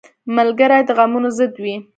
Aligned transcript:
ملګری 0.35 0.81
د 0.87 0.89
غمونو 0.97 1.29
ضد 1.37 1.53
وي 1.63 1.75